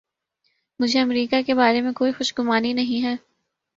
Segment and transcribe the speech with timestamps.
[0.79, 3.15] مجھے امریکہ کے بارے میں کوئی خوش گمانی نہیں ہے۔